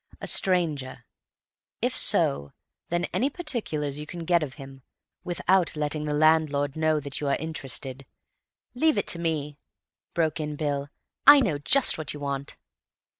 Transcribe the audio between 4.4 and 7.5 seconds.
of him, without letting the landlord know that you are